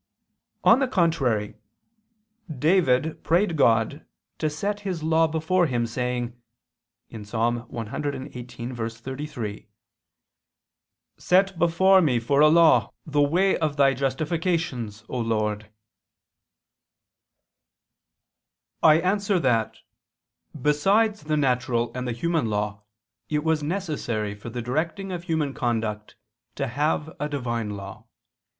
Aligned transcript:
On 0.63 0.79
the 0.79 0.87
contrary, 0.87 1.53
David 2.49 3.23
prayed 3.23 3.55
God 3.55 4.03
to 4.39 4.49
set 4.49 4.79
His 4.79 5.03
law 5.03 5.27
before 5.27 5.67
him, 5.67 5.85
saying 5.85 6.29
(Ps. 7.11 7.31
118:33): 7.33 9.67
"Set 11.17 11.59
before 11.59 12.01
me 12.01 12.19
for 12.19 12.41
a 12.41 12.47
law 12.47 12.93
the 13.05 13.21
way 13.21 13.55
of 13.59 13.77
Thy 13.77 13.93
justifications, 13.93 15.03
O 15.07 15.19
Lord." 15.19 15.69
I 18.81 18.95
answer 19.01 19.37
that, 19.37 19.77
Besides 20.59 21.21
the 21.25 21.37
natural 21.37 21.91
and 21.93 22.07
the 22.07 22.11
human 22.11 22.47
law 22.49 22.81
it 23.29 23.43
was 23.43 23.61
necessary 23.61 24.33
for 24.33 24.49
the 24.49 24.63
directing 24.63 25.11
of 25.11 25.25
human 25.25 25.53
conduct 25.53 26.15
to 26.55 26.65
have 26.69 27.15
a 27.19 27.29
Divine 27.29 27.77
law. 27.77 28.07